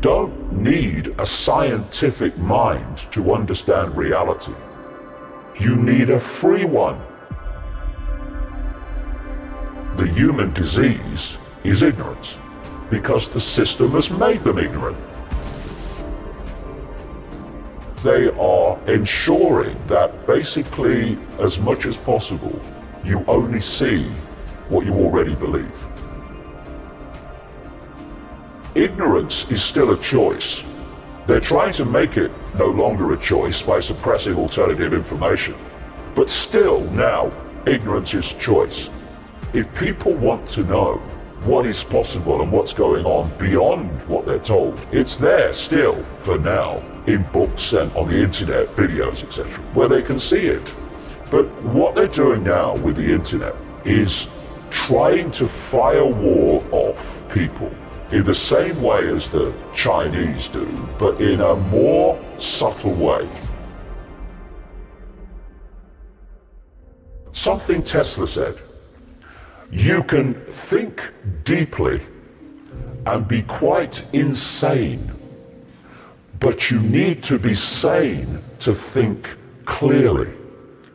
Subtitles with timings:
[0.00, 4.54] don't need a scientific mind to understand reality.
[5.58, 7.00] You need a free one.
[9.96, 12.36] The human disease is ignorance
[12.88, 14.96] because the system has made them ignorant.
[18.02, 22.58] They are ensuring that basically, as much as possible,
[23.04, 24.04] you only see
[24.70, 25.89] what you already believe.
[28.76, 30.62] Ignorance is still a choice.
[31.26, 35.56] They're trying to make it no longer a choice by suppressing alternative information.
[36.14, 37.32] But still, now,
[37.66, 38.88] ignorance is choice.
[39.52, 40.98] If people want to know
[41.42, 46.38] what is possible and what's going on beyond what they're told, it's there still, for
[46.38, 50.72] now, in books and on the internet, videos, etc., where they can see it.
[51.28, 54.28] But what they're doing now with the internet is
[54.70, 57.72] trying to firewall off people
[58.12, 60.66] in the same way as the Chinese do,
[60.98, 63.28] but in a more subtle way.
[67.32, 68.58] Something Tesla said.
[69.70, 70.34] You can
[70.68, 71.00] think
[71.44, 72.00] deeply
[73.06, 75.12] and be quite insane,
[76.40, 79.28] but you need to be sane to think
[79.64, 80.34] clearly.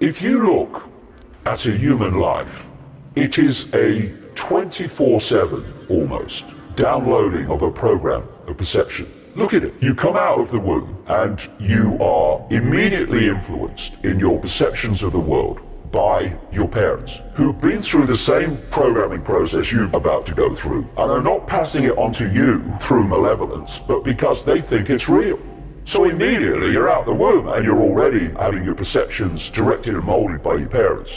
[0.00, 0.84] If you look
[1.44, 2.66] at a human life,
[3.14, 6.44] it is a 24 7 almost
[6.76, 9.12] downloading of a program of perception.
[9.34, 9.74] Look at it.
[9.80, 15.12] You come out of the womb and you are immediately influenced in your perceptions of
[15.12, 20.34] the world by your parents, who've been through the same programming process you're about to
[20.34, 24.60] go through, and are not passing it on to you through malevolence, but because they
[24.60, 25.38] think it's real.
[25.84, 30.42] So immediately you're out the womb and you're already having your perceptions directed and molded
[30.42, 31.10] by your parents.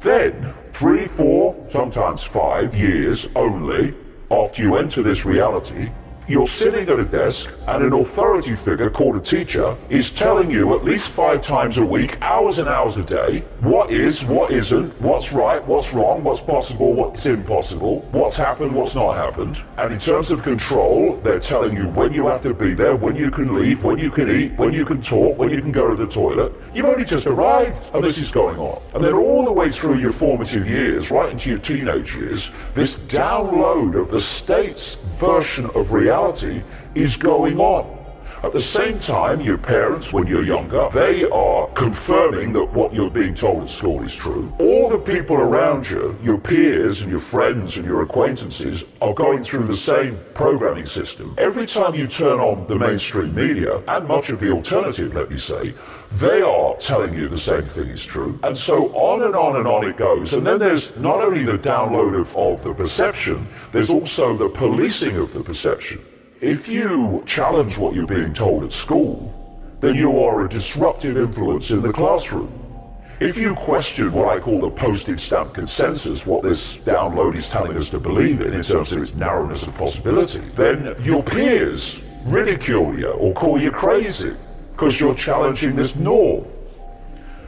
[0.00, 3.94] Then, three, four, sometimes five years only
[4.30, 5.90] after you enter this reality,
[6.28, 10.76] you're sitting at a desk and an authority figure called a teacher is telling you
[10.76, 14.98] at least five times a week, hours and hours a day, what is, what isn't,
[15.00, 19.60] what's right, what's wrong, what's possible, what's impossible, what's happened, what's not happened.
[19.76, 23.16] And in terms of control, they're telling you when you have to be there, when
[23.16, 25.88] you can leave, when you can eat, when you can talk, when you can go
[25.88, 26.52] to the toilet.
[26.74, 28.80] You've only just arrived and this is going on.
[28.94, 32.98] And then all the way through your formative years, right into your teenage years, this
[32.98, 36.64] download of the state's version of reality reality
[36.96, 37.99] is going on.
[38.42, 43.10] At the same time, your parents, when you're younger, they are confirming that what you're
[43.10, 44.50] being told at school is true.
[44.58, 49.44] All the people around you, your peers and your friends and your acquaintances, are going
[49.44, 51.34] through the same programming system.
[51.36, 55.36] Every time you turn on the mainstream media, and much of the alternative, let me
[55.36, 55.74] say,
[56.12, 58.38] they are telling you the same thing is true.
[58.42, 60.32] And so on and on and on it goes.
[60.32, 65.16] And then there's not only the download of, of the perception, there's also the policing
[65.16, 66.02] of the perception.
[66.40, 69.30] If you challenge what you're being told at school,
[69.80, 72.50] then you are a disruptive influence in the classroom.
[73.20, 77.76] If you question what I call the postage stamp consensus, what this download is telling
[77.76, 82.98] us to believe in in terms of its narrowness of possibility, then your peers ridicule
[82.98, 84.34] you or call you crazy
[84.72, 86.46] because you're challenging this norm.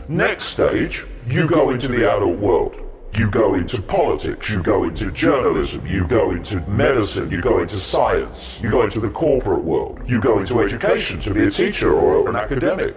[0.07, 2.82] Next stage, you go into the adult world.
[3.15, 7.79] You go into politics, you go into journalism, you go into medicine, you go into
[7.79, 11.93] science, you go into the corporate world, you go into education to be a teacher
[11.93, 12.97] or an academic.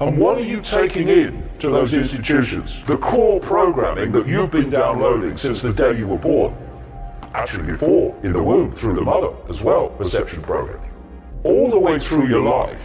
[0.00, 2.80] And what are you taking in to those institutions?
[2.86, 6.56] The core programming that you've been downloading since the day you were born.
[7.34, 10.90] Actually before, in the womb, through the mother as well, perception programming.
[11.44, 12.80] All the way through your life,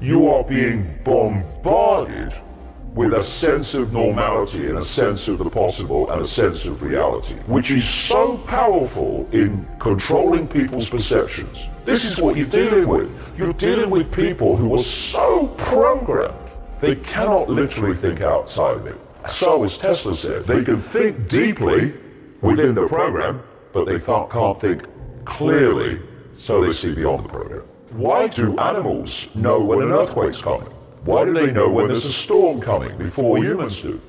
[0.00, 2.32] you are being bombarded
[2.94, 6.82] with a sense of normality and a sense of the possible and a sense of
[6.82, 11.56] reality, which is so powerful in controlling people's perceptions.
[11.84, 13.10] This is what you're dealing with.
[13.36, 16.34] You're dealing with people who are so programmed,
[16.80, 18.98] they cannot literally think outside of it.
[19.28, 21.92] So, as Tesla said, they can think deeply
[22.40, 24.84] within the program, but they can't think
[25.26, 26.00] clearly,
[26.38, 27.62] so they see beyond the program.
[27.90, 30.72] Why do animals know when an earthquake's coming?
[31.04, 34.00] Why do they know when there's a storm coming before humans do?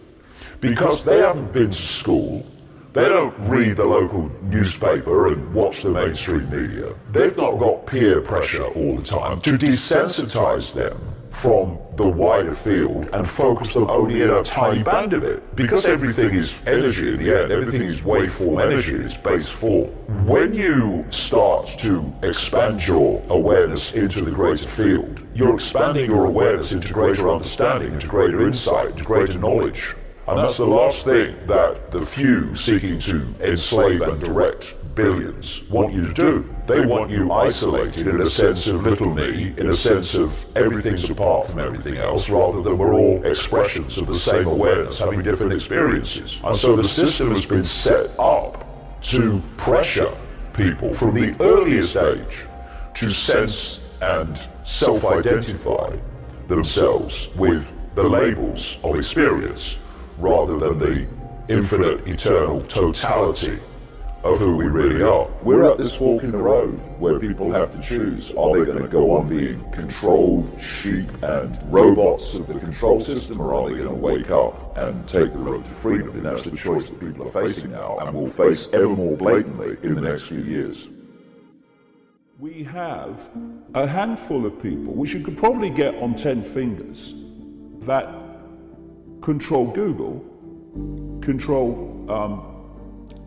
[0.60, 2.46] Because they haven't been to school.
[2.94, 6.94] They don't read the local newspaper and watch the mainstream media.
[7.14, 13.10] They've not got peer pressure all the time to desensitize them from the wider field
[13.14, 15.56] and focus them only in a tiny band of it.
[15.56, 19.90] Because everything is energy in the end, everything is waveform energy, it's base form.
[20.28, 26.72] When you start to expand your awareness into the greater field, you're expanding your awareness
[26.72, 29.96] into greater understanding, into greater insight, into greater knowledge.
[30.28, 35.92] And that's the last thing that the few seeking to enslave and direct billions want
[35.94, 36.56] you to do.
[36.68, 41.10] They want you isolated in a sense of little me, in a sense of everything's
[41.10, 45.54] apart from everything else, rather than we're all expressions of the same awareness having different
[45.54, 46.38] experiences.
[46.44, 50.16] And so the system has been set up to pressure
[50.54, 52.46] people from the earliest age
[52.94, 55.98] to sense and self-identify
[56.48, 57.66] themselves with
[57.96, 59.78] the labels of experience
[60.20, 61.08] rather than the
[61.50, 63.60] infinite, eternal totality
[64.24, 65.28] of who we really are.
[65.42, 68.34] We're at this fork in the road where people have to choose.
[68.34, 73.42] Are they going to go on being controlled sheep and robots of the control system,
[73.42, 76.10] or are they going to wake up and take the road to freedom?
[76.12, 79.78] And that's the choice that people are facing now and will face ever more blatantly
[79.82, 80.90] in the next few years.
[82.40, 83.20] We have
[83.74, 87.16] a handful of people, which you could probably get on 10 fingers,
[87.86, 88.08] that
[89.22, 90.20] control Google,
[91.22, 92.52] control um,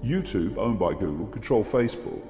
[0.05, 2.23] YouTube, owned by Google, control Facebook,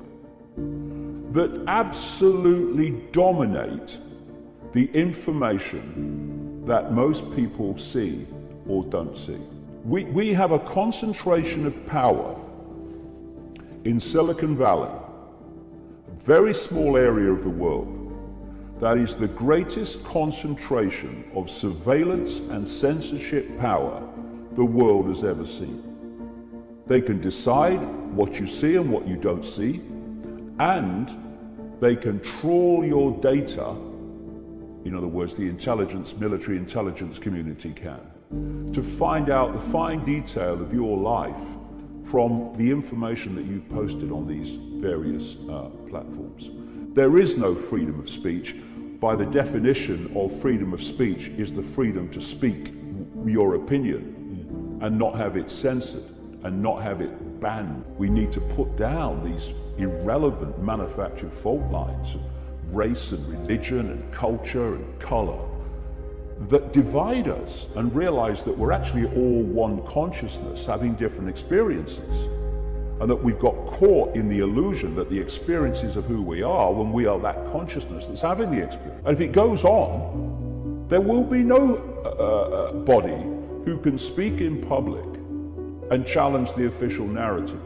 [1.33, 3.99] that absolutely dominate
[4.73, 8.27] the information that most people see
[8.69, 9.39] or don't see.
[9.85, 12.41] We, we have a concentration of power
[13.85, 18.01] in Silicon Valley, a very small area of the world,
[18.81, 24.03] that is the greatest concentration of surveillance and censorship power
[24.57, 25.94] the world has ever seen.
[26.87, 27.81] They can decide
[28.15, 29.81] what you see and what you don't see,
[30.59, 31.11] and
[31.81, 33.71] they control your data,
[34.85, 40.61] in other words, the intelligence, military intelligence community can, to find out the fine detail
[40.61, 41.41] of your life
[42.05, 44.51] from the information that you've posted on these
[44.83, 46.51] various uh, platforms.
[46.95, 48.57] There is no freedom of speech.
[49.01, 52.73] By the definition of freedom of speech is the freedom to speak
[53.25, 56.14] your opinion and not have it censored
[56.45, 57.85] and not have it banned.
[57.99, 62.21] We need to put down these irrelevant manufactured fault lines of
[62.71, 65.39] race and religion and culture and color
[66.49, 72.29] that divide us and realize that we're actually all one consciousness having different experiences.
[73.01, 76.73] And that we've got caught in the illusion that the experiences of who we are
[76.73, 79.03] when we are that consciousness that's having the experience.
[79.05, 83.23] And if it goes on, there will be no uh, uh, body
[83.65, 85.05] who can speak in public
[85.91, 87.63] and challenge the official narrative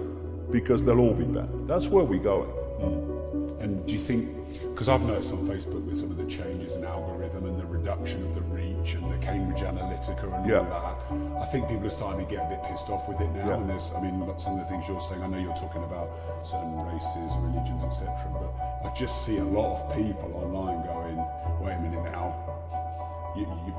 [0.50, 1.68] because they'll all be banned.
[1.68, 2.50] That's where we're going.
[2.80, 3.60] Mm.
[3.60, 4.30] And do you think,
[4.70, 8.24] because I've noticed on Facebook with some of the changes in algorithm and the reduction
[8.24, 10.62] of the reach and the Cambridge Analytica and all Yeah.
[10.62, 13.48] that, I think people are starting to get a bit pissed off with it now.
[13.48, 13.54] Yeah.
[13.56, 16.10] And there's, I mean, some of the things you're saying, I know you're talking about
[16.42, 18.08] certain races, religions, etc.
[18.32, 21.18] But I just see a lot of people online going,
[21.60, 22.34] wait a minute now,
[23.36, 23.74] you, you,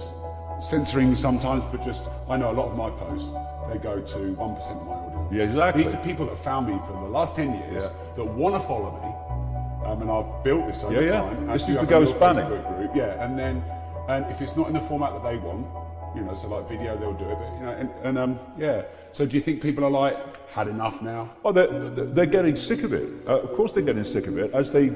[0.00, 3.30] you're censoring sometimes, but just, I know a lot of my posts,
[3.70, 5.32] they go to 1% of my audience.
[5.32, 5.82] Yeah, exactly.
[5.84, 7.90] These are people that found me for the last 10 years Yeah.
[8.16, 9.86] that want to follow me.
[9.86, 11.08] Um, and I've built this over Yeah, yeah.
[11.20, 11.46] time.
[11.48, 12.44] This is the Go on your Spanning.
[12.44, 12.90] Facebook group.
[12.94, 13.64] Yeah, and then
[14.08, 15.66] and if it's not in the format that they want,
[16.14, 17.36] you know, so like video, they'll do it.
[17.38, 18.82] But you know, and, and um, yeah.
[19.12, 20.16] So do you think people are like
[20.50, 21.30] had enough now?
[21.44, 23.08] Oh, they're, they're getting sick of it.
[23.26, 24.90] Uh, of course, they're getting sick of it as they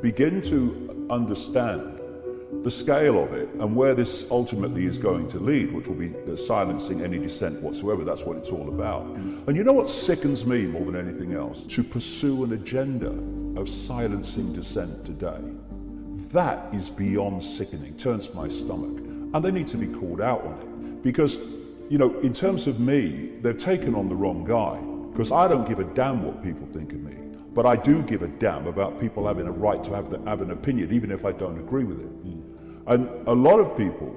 [0.00, 2.00] begin to understand
[2.62, 6.12] the scale of it and where this ultimately is going to lead, which will be
[6.36, 8.04] silencing any dissent whatsoever.
[8.04, 9.06] That's what it's all about.
[9.06, 11.64] And you know what sickens me more than anything else?
[11.70, 13.10] To pursue an agenda
[13.58, 15.40] of silencing dissent today.
[16.32, 18.98] That is beyond sickening, turns my stomach.
[19.34, 21.02] And they need to be called out on it.
[21.02, 21.38] Because,
[21.88, 24.78] you know, in terms of me, they've taken on the wrong guy.
[25.10, 27.16] Because I don't give a damn what people think of me.
[27.54, 30.40] But I do give a damn about people having a right to have, the, have
[30.40, 32.10] an opinion, even if I don't agree with it.
[32.86, 34.08] And a lot of people,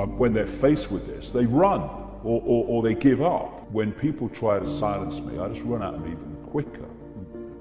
[0.00, 1.80] um, when they're faced with this, they run
[2.24, 3.70] or, or, or they give up.
[3.70, 6.88] When people try to silence me, I just run at them even quicker.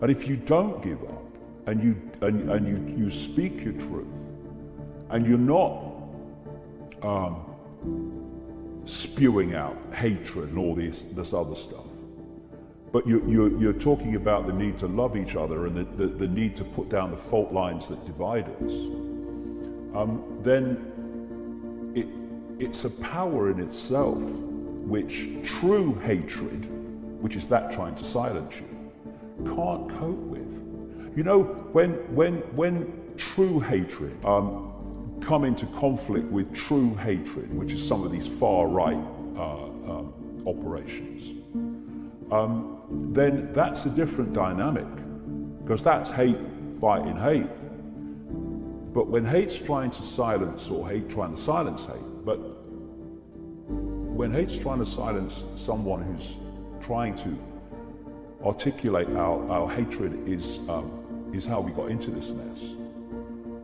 [0.01, 1.23] And if you don't give up
[1.67, 4.07] and you, and, and you, you speak your truth
[5.09, 5.83] and you're not
[7.03, 7.45] um,
[8.85, 11.86] spewing out hatred and all this, this other stuff,
[12.91, 16.07] but you, you're, you're talking about the need to love each other and the, the,
[16.07, 18.71] the need to put down the fault lines that divide us,
[19.95, 22.07] um, then it,
[22.63, 26.65] it's a power in itself which true hatred,
[27.21, 30.53] which is that trying to silence you, can't cope with.
[31.15, 37.73] You know, when, when, when true hatred um, come into conflict with true hatred, which
[37.73, 38.95] is some of these far right
[39.35, 40.13] uh, um,
[40.45, 41.43] operations,
[42.31, 44.87] um, then that's a different dynamic
[45.63, 46.37] because that's hate
[46.79, 47.47] fighting hate.
[48.93, 52.37] But when hate's trying to silence, or hate trying to silence hate, but
[53.67, 56.29] when hate's trying to silence someone who's
[56.81, 57.37] trying to
[58.45, 62.63] articulate our, our hatred is, um, is how we got into this mess.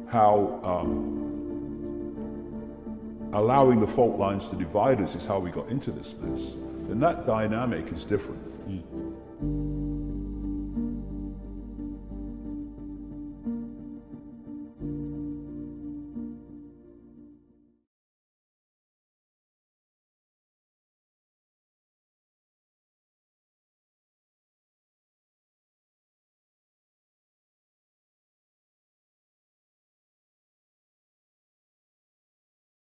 [0.08, 1.32] How um,
[3.34, 6.54] allowing the fault lines to divide us is how we got into this mess.
[6.88, 8.42] Then that dynamic is different.